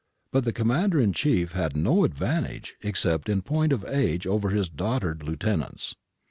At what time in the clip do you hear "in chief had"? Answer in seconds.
0.99-1.77